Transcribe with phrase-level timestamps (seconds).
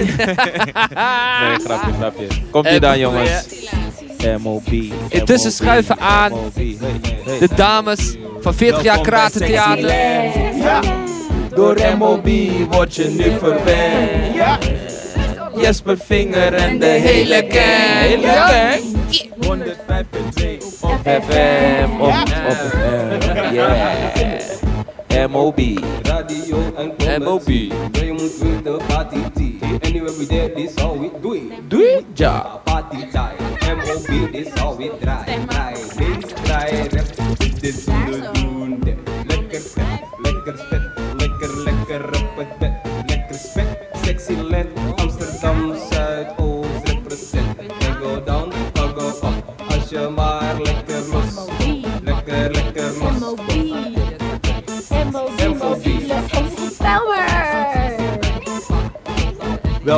[1.40, 2.26] nee, grapje, grapje.
[2.50, 3.46] Komt ie dan, jongens.
[4.40, 4.68] MOB.
[5.08, 6.32] Intussen schuiven aan
[7.38, 9.94] de dames van 40 jaar Kratentheater.
[10.56, 10.80] Ja.
[11.54, 12.28] Door MOB
[12.70, 14.34] word je nu verwend.
[14.34, 14.58] Ja.
[15.56, 18.00] Jesper Vinger en de hele gang.
[18.00, 18.80] Hele gang.
[19.40, 22.00] 105.2 op FM.
[22.00, 22.08] Op,
[22.48, 23.52] op FM.
[23.52, 25.28] Yeah.
[25.30, 25.60] MOB.
[26.02, 27.46] Radio en MOB.
[28.62, 29.39] The party
[30.18, 31.09] we there, this how we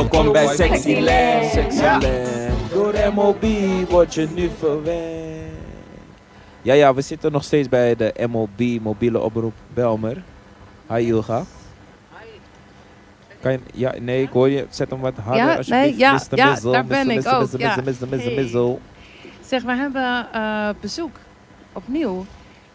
[0.02, 1.50] Welkom bij Sexy Land.
[1.52, 2.06] Sexy Land.
[2.72, 3.44] Door MOB
[3.88, 5.52] word je nu verwend.
[6.62, 10.22] Ja, ja, we zitten nog steeds bij de MOB, mobiele oproep Belmer.
[10.88, 11.44] Hi Ilga.
[13.40, 14.66] Kan je, ja, nee, ik hoor je.
[14.70, 15.88] Zet hem wat harder Ja, alsjeblieft.
[15.88, 16.36] nee, ja, Mr.
[16.36, 17.12] ja, Mizzle, daar ben Mr.
[17.12, 17.34] ik Mr.
[17.34, 17.60] ook, Mr.
[17.60, 17.76] ja.
[17.84, 18.08] Mr.
[18.10, 18.78] Hey.
[19.40, 21.16] Zeg, we hebben eh, bezoek
[21.72, 22.26] opnieuw.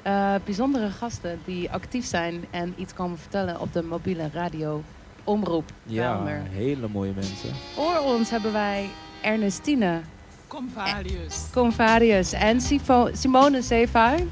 [0.01, 4.83] Eh, bijzondere gasten die actief zijn en iets komen vertellen op de mobiele radio
[5.27, 5.71] omroep.
[5.83, 6.41] Ja, Belmer.
[6.51, 7.49] hele mooie mensen.
[7.75, 8.89] Voor ons hebben wij
[9.21, 9.99] Ernestine
[10.47, 11.35] Convarius.
[11.53, 14.17] Convarius en Sifo- Simone Zeevaar.
[14.17, 14.25] Ja?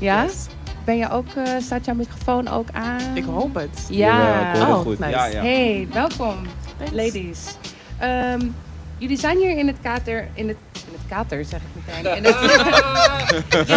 [0.00, 0.22] Ja?
[0.22, 0.46] Yes.
[0.84, 3.00] Ben je ook, eh, staat jouw microfoon ook aan?
[3.14, 3.86] Ik hoop het.
[3.90, 4.06] Ja.
[4.06, 4.98] Jawel, ik hoor het Oh, goed.
[4.98, 5.10] nice.
[5.10, 5.40] Ja, ja.
[5.42, 6.36] Hey, welkom,
[6.78, 6.92] Thanks.
[6.94, 7.38] ladies.
[7.98, 8.46] Ehm,
[8.98, 12.16] jullie zijn hier in het kater, in het, in het kater zeg ik meteen.
[12.16, 12.36] In het,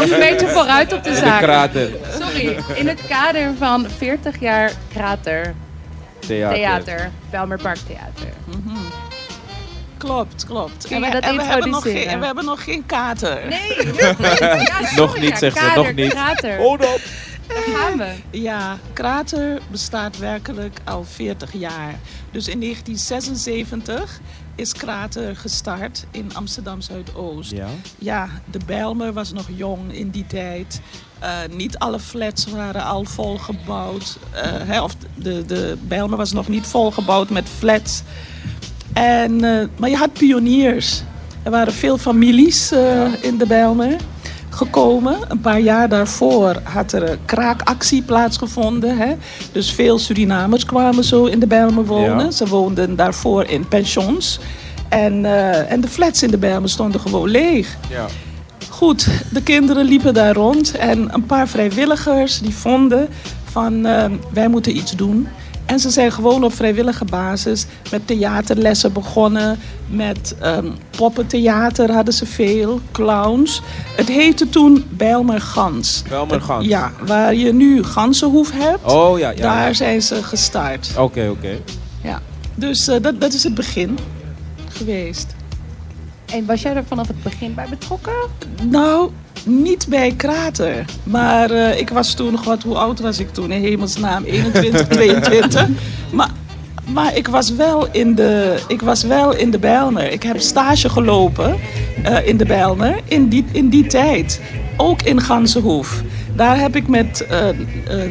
[0.14, 1.42] een beetje vooruit op de In de zaak.
[1.42, 1.90] krater.
[2.20, 5.54] Sorry, in het kader van 40 jaar Krater
[6.26, 6.56] Theater.
[6.56, 8.34] Theater, Belmer Park Theater.
[8.46, 8.78] Mhm.
[9.98, 10.86] Klopt, klopt.
[10.86, 13.48] En we, dat en we hebben nog geen, en we hebben nog geen kater.
[13.50, 14.38] Nee, heel goed.
[14.40, 16.10] Ja, Nog niet, zegt ze, nog niet.
[16.10, 17.02] Krater, Hold up.
[17.48, 18.12] daar gaan we.
[18.30, 21.96] Ja, Krater bestaat werkelijk al 40 jaar.
[22.32, 24.20] Dus in 1976
[24.56, 27.52] is Krater gestart in Amsterdam Zuidoost.
[27.52, 27.68] Ja.
[27.98, 30.82] Ja, de Bijlmer was nog jong in die tijd.
[31.20, 34.18] Eh, niet alle flats waren al volgebouwd.
[34.42, 38.02] Hè, of de, de Bijlmer was nog niet volgebouwd met flats.
[38.94, 41.02] En, eh, maar je had pioniers.
[41.44, 42.72] Er waren veel families
[43.22, 43.96] in de Bijlmer
[44.54, 45.18] gekomen.
[45.28, 48.98] Een paar jaar daarvoor had er een kraakactie plaatsgevonden.
[48.98, 49.14] Hè?
[49.52, 52.26] Dus veel Surinamers kwamen zo in de Bijlmer wonen.
[52.26, 52.32] Ja.
[52.32, 54.40] Ze woonden daarvoor in pensions.
[54.90, 57.78] En, eh, en de flats in de Bijlmer stonden gewoon leeg.
[57.90, 58.06] Ja.
[58.70, 63.10] Goed, de kinderen liepen daar rond en een paar vrijwilligers die vonden
[63.44, 65.28] van eh, wij moeten iets doen.
[65.66, 69.60] En ze zijn gewoon op vrijwillige basis met theaterlessen begonnen.
[69.88, 73.62] Met ehm, poppentheater hadden ze veel, clowns.
[73.96, 76.04] Het heette toen Bijlmer Gans.
[76.10, 76.66] Belmer Gans.
[76.66, 79.42] Ja, waar je nu Gansenhoef hebt, Oh ja, ja.
[79.42, 79.74] daar ja.
[79.74, 80.92] zijn ze gestart.
[80.98, 81.58] Oké, oké.
[82.02, 82.22] Ja.
[82.56, 83.98] Dus eh, dat, dat is het begin
[84.70, 85.36] geweest.
[86.26, 88.14] En was jij er vanaf het begin bij betrokken?
[88.64, 89.12] Nou,
[89.46, 90.86] niet bij Krater.
[91.04, 93.52] Maar eh, ik was toen nog wat, hoe oud was ik toen?
[93.52, 95.68] In hemelsnaam, 21, 22.
[96.14, 96.30] Maar,
[96.86, 100.12] maar ik, was wel in de, ik was wel in de Bijlmer.
[100.12, 101.60] Ik heb stage gelopen
[102.04, 104.42] eh, in de Bijlmer in die, in die tijd.
[104.78, 106.02] Ook in Gansenhoef.
[106.36, 107.48] Daar heb ik met eh,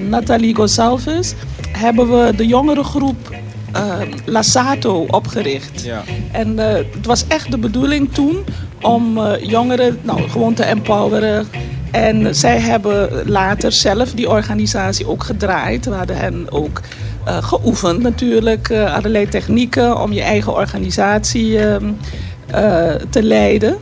[0.08, 1.34] Nathalie Gonsalves...
[1.68, 3.34] hebben we de jongere groep
[3.72, 5.82] eh, Lasato opgericht.
[5.84, 6.02] Ja.
[6.32, 8.44] En het was echt de bedoeling toen
[8.82, 11.46] om eh, jongeren nou, gewoon te empoweren.
[11.90, 15.84] En zij hebben later zelf die organisatie ook gedraaid.
[15.84, 16.80] We hadden hen ook
[17.24, 18.68] eh, geoefend natuurlijk.
[18.68, 21.90] eh, allerlei technieken om je eigen organisatie ehm,
[22.46, 23.76] eh, te leiden.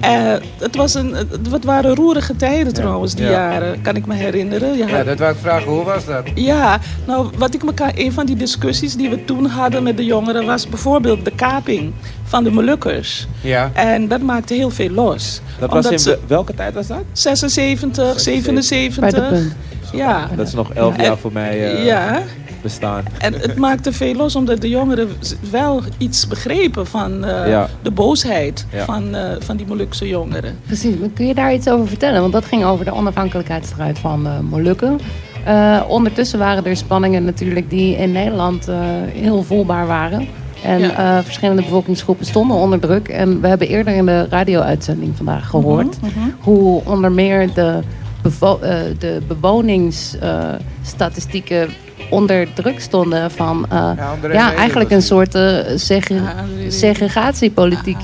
[0.00, 1.14] Eh, het, was een,
[1.52, 3.30] het waren roerige tijden trouwens, die Ja.
[3.30, 4.76] jaren, kan ik me herinneren.
[4.76, 5.68] Je Ja, had- dat wou ik vragen.
[5.72, 6.22] Hoe was dat?
[6.34, 10.04] ja, nou wat ik elkaar, een van die discussies die we toen hadden met de
[10.04, 11.92] jongeren was bijvoorbeeld de kaping
[12.24, 13.26] van de Molukkers.
[13.40, 13.70] Ja.
[13.74, 15.40] En dat maakte heel veel los.
[15.58, 17.02] Dat was in ze- welke tijd was dat?
[17.12, 19.00] 76, 77.
[19.00, 19.54] Bij de punt.
[19.92, 20.28] Ja.
[20.36, 22.22] Dat is nog elf En- jaar voor mij eh, ja,
[22.66, 23.04] bestaan.
[23.18, 25.08] en het maakte veel los omdat de jongeren
[25.50, 27.68] wel iets begrepen van eh, Ja.
[27.82, 28.84] de boosheid Ja.
[28.84, 30.58] van, eh, van die Molukse jongeren.
[30.66, 32.20] Precies, maar kun je daar iets over vertellen?
[32.20, 34.98] Want dat ging over de onafhankelijkheidsstrijd van de Molukken.
[35.44, 38.76] Eh, ondertussen waren er spanningen natuurlijk die in Nederland eh,
[39.12, 40.26] heel voelbaar waren.
[40.62, 41.18] En Ja.
[41.18, 43.08] eh, verschillende bevolkingsgroepen stonden onder druk.
[43.08, 45.96] En we hebben eerder in de radio-uitzending vandaag gehoord...
[46.40, 47.78] hoe onder meer de,
[48.22, 51.68] bevo- eh, de bewoningsstatistieken
[52.10, 53.90] onder druk stonden van eh,
[54.32, 57.96] ja, eigenlijk een soort eh, André- segregatiepolitiek.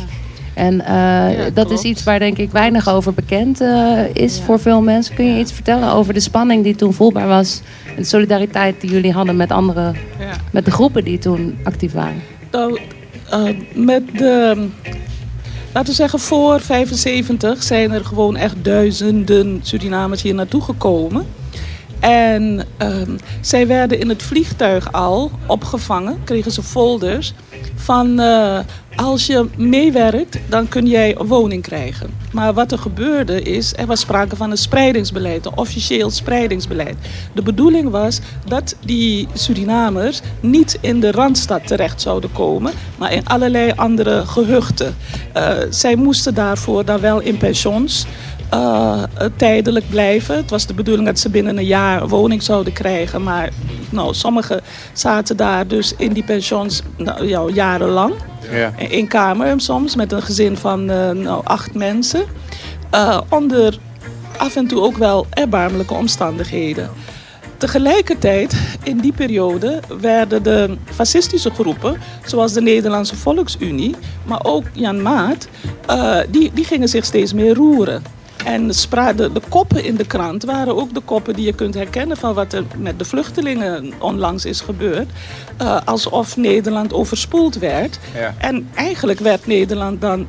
[0.54, 1.70] En eh, Ja, dat klopt.
[1.70, 4.42] is iets waar denk ik weinig over bekend eh, is Ja.
[4.42, 5.14] voor veel mensen.
[5.14, 7.60] Kun je iets vertellen over de spanning die toen voelbaar was?
[7.96, 10.26] En de solidariteit die jullie hadden met andere, Ja.
[10.50, 12.22] met de groepen die toen actief waren?
[12.50, 12.78] Nou,
[13.30, 13.42] eh,
[13.74, 14.66] met de,
[15.72, 21.26] laten we zeggen voor 75 zijn er gewoon echt duizenden Surinamers hier naartoe gekomen.
[22.02, 27.34] En ehm, zij werden in het vliegtuig al opgevangen, kregen ze folders
[27.74, 28.58] van eh,
[28.96, 32.10] als je meewerkt, dan kun jij een woning krijgen.
[32.32, 36.96] Maar wat er gebeurde is, er was sprake van een spreidingsbeleid, een officieel spreidingsbeleid.
[37.34, 43.26] De bedoeling was dat die Surinamers niet in de Randstad terecht zouden komen, maar in
[43.26, 44.96] allerlei andere gehuchten.
[45.32, 48.06] Eh, zij moesten daarvoor dan wel in pensions
[48.52, 49.02] eh,
[49.36, 50.36] tijdelijk blijven.
[50.36, 53.22] Het was de bedoeling dat ze binnen een jaar een woning zouden krijgen.
[53.22, 53.50] Maar
[53.90, 54.60] nou, sommigen
[54.92, 58.14] zaten daar dus in die pensions nou, ja, jarenlang.
[58.50, 58.72] Ja.
[58.76, 62.24] In kamer soms met een gezin van eh, nou, acht mensen.
[62.90, 63.78] Eh, onder
[64.36, 66.90] af en toe ook wel erbarmelijke omstandigheden.
[67.56, 71.96] Tegelijkertijd, in die periode, werden de fascistische groepen,
[72.26, 73.94] zoals de Nederlandse Volksunie,
[74.24, 75.48] maar ook Jan Maat,
[76.30, 78.20] die, die gingen zich steeds meer roeren.
[78.44, 81.52] En de, spra- de, de koppen in de krant waren ook de koppen die je
[81.52, 85.08] kunt herkennen van wat er met de vluchtelingen onlangs is gebeurd.
[85.56, 87.98] Eh, alsof Nederland overspoeld werd.
[88.14, 88.34] Ja.
[88.38, 90.26] En eigenlijk werd Nederland dan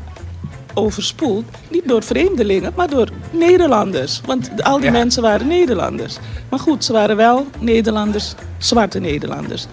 [0.74, 4.21] overspoeld, niet door vreemdelingen, maar door Nederlanders.
[4.25, 4.92] Want al die Ja.
[4.92, 6.18] mensen waren Nederlanders.
[6.50, 9.66] Maar goed, ze waren wel Nederlanders, zwarte Nederlanders.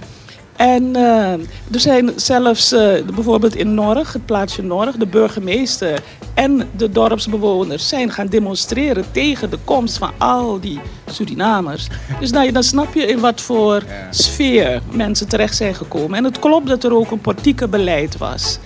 [0.61, 1.33] En eh,
[1.73, 6.03] er zijn zelfs eh, bijvoorbeeld in Norg, het plaatsje Norg, de burgemeester
[6.35, 11.89] en de dorpsbewoners zijn gaan demonstreren tegen de komst van al die Surinamers.
[12.21, 16.19] Dus nou, dan snap je in wat voor sfeer mensen terecht zijn gekomen.
[16.19, 18.59] En het klopt dat er ook een politieke beleid was.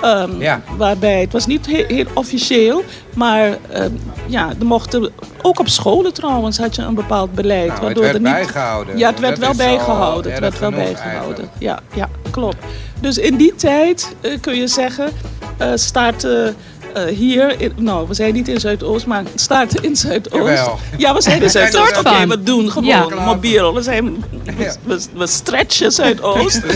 [0.00, 0.62] Ehm, Ja.
[0.76, 3.90] Waarbij het was niet heel, heel officieel, maar ehm,
[4.26, 5.12] ja, er mochten
[5.42, 7.60] ook op scholen trouwens had je een bepaald beleid.
[7.66, 8.98] Nou, het waardoor werd er niet, bijgehouden.
[8.98, 10.30] Ja, het werd Dat wel bijgehouden.
[10.32, 11.10] Het werd wel bijgehouden.
[11.10, 11.48] eigenlijk.
[11.58, 12.56] Ja, ja, klopt.
[13.00, 15.10] Dus in die tijd eh, kun je zeggen,
[15.58, 15.76] eh
[16.94, 20.34] eh, hier, in, nou we zijn niet in Zuidoost, maar startte in Zuidoost.
[20.34, 20.78] Jawel.
[20.96, 21.98] Ja, we zijn in Zuidoost.
[21.98, 22.28] Oké, van.
[22.28, 23.24] we doen gewoon Ja.
[23.24, 23.74] mobiel.
[23.74, 26.62] We, zijn, we, we, we stretchen Zuidoost.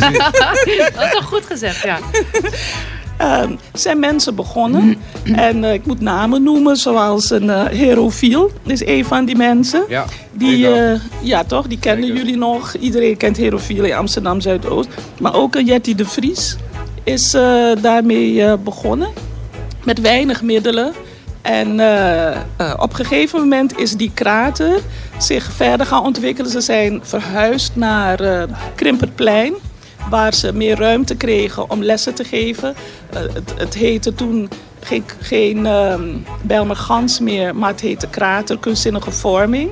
[0.94, 1.98] Dat is toch goed gezegd, ja.
[3.18, 4.96] Ehm, zijn mensen begonnen.
[5.32, 9.84] En eh, ik moet namen noemen, zoals een eh Herofiel is een van die mensen.
[9.88, 12.22] Ja, Die, eh, ja toch, die kennen Zeker.
[12.22, 12.74] jullie nog.
[12.74, 14.88] Iedereen kent Herofiel in Amsterdam Zuidoost.
[15.20, 16.56] Maar ook een Jetty de Vries
[17.04, 17.30] is
[17.80, 19.08] daarmee begonnen.
[19.84, 20.92] Met weinig middelen.
[21.42, 21.70] En
[22.78, 24.80] op een gegeven moment is die krater
[25.18, 26.50] zich verder gaan ontwikkelen.
[26.50, 29.54] Ze zijn verhuisd naar Krimperplein.
[30.10, 32.74] Waar ze meer ruimte kregen om lessen te geven.
[33.10, 34.48] Eh, het, het heette toen
[34.80, 39.70] geen, geen ehm Gans meer, maar het heette Krater, kunstzinnige vorming.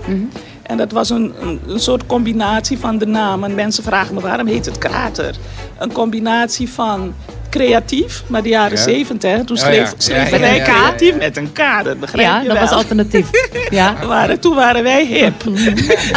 [0.62, 3.54] En dat was een, een, een soort combinatie van de namen.
[3.54, 5.36] Mensen vragen me waarom heet het Krater?
[5.78, 7.14] Een combinatie van
[7.56, 8.82] creatief, maar de jaren Ja.
[8.82, 10.64] zeventig, hè, toen Ja, schreef, Ja, ja, wij ja, ja, ja.
[10.64, 12.66] creatief met een K, dat begrijp Ja, je dat wel.
[12.66, 13.26] was alternatief.
[13.70, 13.94] Ja.
[14.06, 15.42] Waren, toen waren wij hip.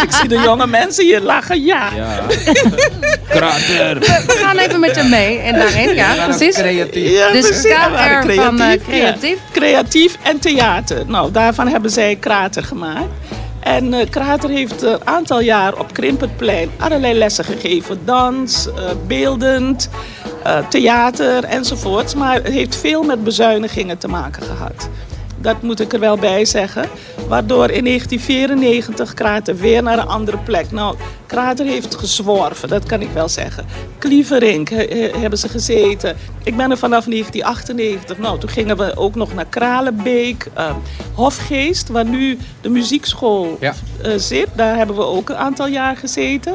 [0.03, 1.89] Ik zie de jonge mensen hier lachen, ja.
[1.95, 2.19] Ja.
[3.29, 3.99] Krater.
[3.99, 6.55] We gaan even met je mee en daarheen, ja, precies.
[6.55, 7.11] Creatief.
[7.11, 7.61] Ja, Dus precies.
[7.63, 8.77] We waren KR van eh, ja.
[8.87, 9.37] creatief.
[9.51, 11.03] Creatief en theater.
[11.07, 13.07] Nou, daarvan hebben zij Krater gemaakt.
[13.59, 17.99] En eh, Krater heeft een aantal jaar op Krimperplein allerlei lessen gegeven.
[18.05, 19.89] Dans, eh, beeldend,
[20.69, 22.13] theater enzovoorts.
[22.15, 24.89] Maar het heeft veel met bezuinigingen te maken gehad.
[25.41, 26.85] Dat moet ik er wel bij zeggen.
[27.27, 30.71] Waardoor in 1994 Krater weer naar een andere plek.
[30.71, 33.65] Nou, Krater heeft gezworven, dat kan ik wel zeggen.
[33.97, 36.15] Klieverink he- he- hebben ze gezeten.
[36.43, 38.17] Ik ben er vanaf 1998.
[38.17, 40.47] Nou, toen gingen we ook nog naar Kralenbeek.
[40.53, 40.75] eh,
[41.13, 43.73] Hofgeest, waar nu de muziekschool Ja.
[44.01, 44.47] eh, zit.
[44.55, 46.53] Daar hebben we ook een aantal jaar gezeten.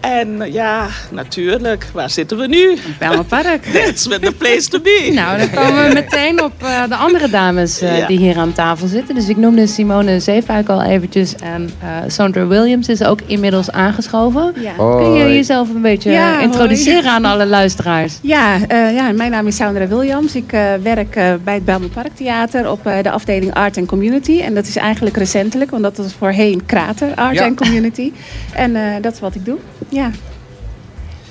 [0.00, 2.76] En ja, natuurlijk, waar zitten we nu?
[2.98, 3.62] Bijlmerpark.
[3.72, 5.10] That's the place to be.
[5.14, 8.06] Nou, dan komen we meteen op eh, de andere dames eh, Ja.
[8.06, 9.14] die hier aan tafel zitten.
[9.14, 11.34] Dus ik noemde Simone Zeefuik al eventjes.
[11.34, 14.54] En eh, Sandra Williams is ook inmiddels aangeschoven.
[14.60, 14.72] Ja.
[14.76, 16.42] Kun je jezelf een beetje Ja, hoi.
[16.44, 18.18] introduceren aan alle luisteraars?
[18.22, 20.34] Ja, eh, ja, mijn naam is Sandra Williams.
[20.34, 21.12] Ik eh, werk
[21.44, 24.40] bij het Bijlmer Parktheater op eh, de afdeling Art and Community.
[24.40, 27.44] En dat is eigenlijk recentelijk, want dat was voorheen Krater Art Ja.
[27.44, 28.12] and Community.
[28.54, 29.56] En eh, dat is wat ik doe.
[29.88, 30.10] Ja.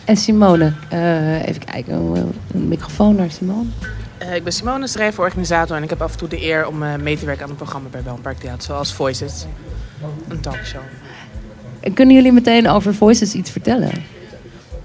[0.05, 1.95] En Simone, eh, even kijken,
[2.53, 3.69] een microfoon naar Simone.
[4.17, 6.95] Eh, ik ben Simone, schrijver-organisator en ik heb af en toe de eer om eh,
[6.95, 9.45] mee te werken aan een programma bij Belm Park Theater, zoals Voices,
[10.27, 10.81] een talkshow.
[11.93, 13.91] Kunnen jullie meteen over Voices iets vertellen?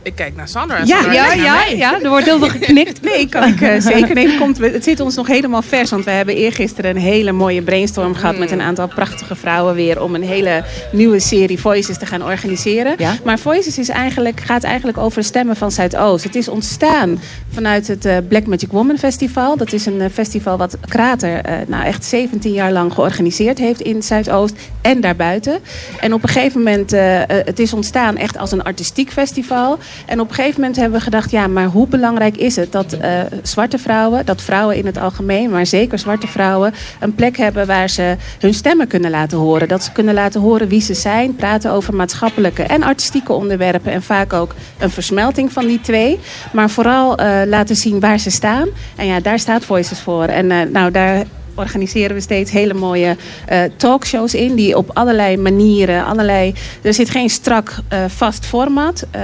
[0.03, 0.77] Ik kijk naar Sandra.
[0.79, 3.03] en Ja, Sandra ja, ja, ja, er wordt heel veel geknikt.
[3.03, 4.15] Nee, kan ik eh, zeker.
[4.15, 5.91] Nee, het, komt, het zit ons nog helemaal vers.
[5.91, 8.39] Want we hebben eergisteren een hele mooie brainstorm gehad...
[8.39, 10.03] met een aantal prachtige vrouwen weer...
[10.03, 12.95] om een hele nieuwe serie Voices te gaan organiseren.
[12.99, 13.15] Ja.
[13.25, 16.25] Maar Voices is eigenlijk, gaat eigenlijk over stemmen van Zuidoost.
[16.25, 17.21] Het is ontstaan
[17.53, 19.57] vanuit het eh, Black Magic Woman Festival.
[19.57, 23.81] Dat is een eh, festival wat Krater eh, nou echt 17 jaar lang georganiseerd heeft
[23.81, 25.61] in Zuidoost en daarbuiten.
[26.01, 26.91] En op een gegeven moment,
[27.27, 29.79] het is ontstaan echt als een artistiek festival.
[30.07, 32.93] En op een gegeven moment hebben we gedacht, ja, maar hoe belangrijk is het dat
[32.93, 37.67] eh, zwarte vrouwen, dat vrouwen in het algemeen, maar zeker zwarte vrouwen, een plek hebben
[37.67, 39.69] waar ze hun stemmen kunnen laten horen.
[39.69, 44.03] Dat ze kunnen laten horen wie ze zijn, praten over maatschappelijke en artistieke onderwerpen en
[44.03, 46.19] vaak ook een versmelting van die twee.
[46.53, 48.69] Maar vooral eh, laten zien waar ze staan.
[48.97, 50.25] En ja, daar staat Voices voor.
[50.25, 53.17] En eh, nou, daar organiseren we steeds hele mooie
[53.47, 54.55] eh, talkshows in.
[54.55, 56.55] Die op allerlei manieren, allerlei...
[56.83, 59.07] Er zit geen strak eh, vast format.
[59.11, 59.23] eh,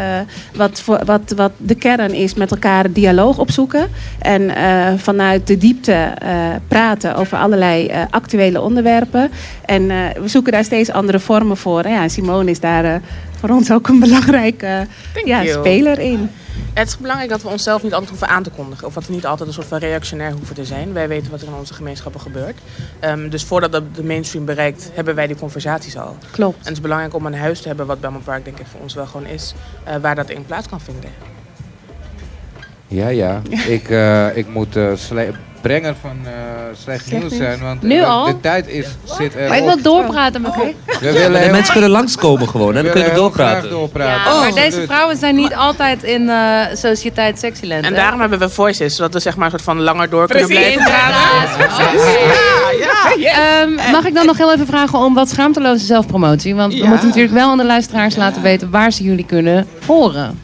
[0.54, 3.88] wat, wat, wat de kern is met elkaar dialoog opzoeken.
[4.18, 4.50] En
[4.98, 6.12] vanuit de diepte
[6.68, 9.30] praten over allerlei actuele onderwerpen.
[9.64, 9.86] En
[10.20, 11.88] we zoeken daar steeds andere vormen voor.
[11.88, 13.00] Ja, Simone is daar...
[13.38, 14.86] voor ons ook een belangrijke
[15.24, 16.30] ja, speler in.
[16.74, 18.86] Het is belangrijk dat we onszelf niet altijd hoeven aan te kondigen.
[18.86, 20.92] Of dat we niet altijd een soort van reactionair hoeven te zijn.
[20.92, 22.58] Wij weten wat er in onze gemeenschappen gebeurt.
[23.00, 26.16] Ehm, dus voordat dat de mainstream bereikt, hebben wij die conversaties al.
[26.30, 26.56] Klopt.
[26.58, 28.80] En het is belangrijk om een huis te hebben, wat Belmont Park denk ik voor
[28.80, 29.54] ons wel gewoon is.
[29.84, 31.10] eh, waar dat in plaats kan vinden.
[32.86, 33.42] Ja, ja.
[33.76, 35.32] Ik, eh, ik moet eh, sle-
[35.68, 36.32] brenger van eh
[36.64, 37.36] slecht Slecht nieuws nieuws.
[37.44, 38.24] zijn, want Nu eh, al?
[38.26, 38.86] de tijd is,
[39.18, 42.68] zit Maar ik wil doorpraten met We Ja, willen de heel- mensen kunnen langskomen gewoon.
[42.68, 43.70] En we dan kunnen we doorpraten.
[43.70, 44.32] doorpraten.
[44.32, 47.84] Ja, maar deze vrouwen zijn niet altijd in eh Sociëteit Sexyland.
[47.84, 50.46] En daarom hebben we voices, zodat we zeg maar een soort van langer door kunnen
[50.46, 51.68] Precies, blijven praten.
[53.24, 56.54] Ehm, mag ik dan nog heel even vragen om wat schaamteloze zelfpromotie?
[56.54, 56.86] Want we Ja.
[56.88, 60.38] moeten natuurlijk wel aan de luisteraars laten weten waar ze jullie kunnen horen.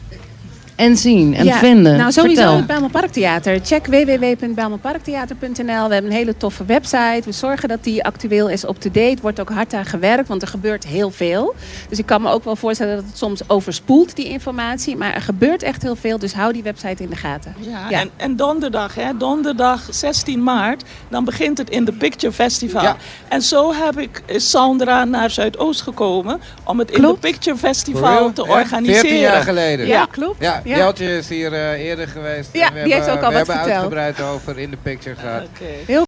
[0.75, 1.97] En zien en Ja, vinden.
[1.97, 2.57] Nou, sowieso Vertel.
[2.57, 3.59] het Bijlmer Parktheater.
[3.63, 5.87] Check www.bijlmerparktheater.nl.
[5.87, 7.21] We hebben een hele toffe website.
[7.25, 9.17] We zorgen dat die actueel is, up-to-date.
[9.21, 11.55] Wordt ook hard aan gewerkt, want er gebeurt heel veel.
[11.89, 14.95] Dus ik kan me ook wel voorstellen dat het soms overspoelt, die informatie.
[14.97, 17.55] Maar er gebeurt echt heel veel, dus hou die website in de gaten.
[17.59, 17.99] Ja, Ja.
[17.99, 22.81] En, en donderdag, hè, donderdag 16 maart, dan begint het in de Picture Festival.
[22.83, 22.95] Ja.
[23.27, 28.33] En zo heb ik is Sandra naar Zuidoost gekomen om het in de Picture Festival
[28.33, 28.99] te Ja, organiseren.
[28.99, 29.87] 14 jaar geleden.
[29.87, 30.43] Ja, klopt.
[30.43, 30.77] Ja, Ja.
[30.77, 32.49] Jeltje is hier eh, eerder geweest.
[32.53, 33.93] Ja, En we die heeft hebben, ook al we wat hebben verteld.
[33.93, 35.43] uitgebreid over in de picture gehad.
[35.43, 35.65] Oké.
[35.85, 36.03] Heel